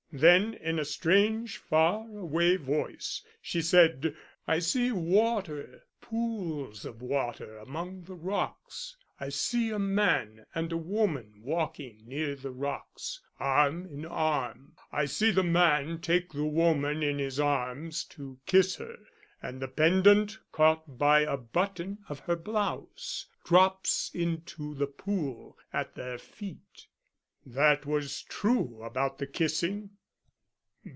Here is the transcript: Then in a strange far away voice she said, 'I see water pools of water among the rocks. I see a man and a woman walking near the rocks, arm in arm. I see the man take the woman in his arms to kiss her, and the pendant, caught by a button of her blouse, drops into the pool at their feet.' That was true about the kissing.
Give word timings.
Then 0.13 0.55
in 0.55 0.77
a 0.77 0.83
strange 0.83 1.55
far 1.55 1.99
away 2.05 2.57
voice 2.57 3.21
she 3.41 3.61
said, 3.61 4.13
'I 4.45 4.59
see 4.59 4.91
water 4.91 5.85
pools 6.01 6.83
of 6.83 7.01
water 7.01 7.57
among 7.57 8.03
the 8.03 8.13
rocks. 8.15 8.97
I 9.21 9.29
see 9.29 9.69
a 9.69 9.79
man 9.79 10.45
and 10.53 10.69
a 10.73 10.77
woman 10.77 11.35
walking 11.41 12.01
near 12.05 12.35
the 12.35 12.51
rocks, 12.51 13.21
arm 13.39 13.85
in 13.85 14.05
arm. 14.05 14.73
I 14.91 15.05
see 15.05 15.31
the 15.31 15.43
man 15.45 16.01
take 16.01 16.33
the 16.33 16.43
woman 16.43 17.01
in 17.01 17.17
his 17.17 17.39
arms 17.39 18.03
to 18.09 18.37
kiss 18.45 18.75
her, 18.75 18.97
and 19.41 19.61
the 19.61 19.69
pendant, 19.69 20.39
caught 20.51 20.97
by 20.97 21.21
a 21.21 21.37
button 21.37 21.99
of 22.09 22.19
her 22.19 22.35
blouse, 22.35 23.27
drops 23.45 24.11
into 24.13 24.75
the 24.75 24.87
pool 24.87 25.57
at 25.71 25.95
their 25.95 26.17
feet.' 26.17 26.87
That 27.45 27.85
was 27.85 28.23
true 28.23 28.83
about 28.83 29.17
the 29.17 29.25
kissing. 29.27 29.91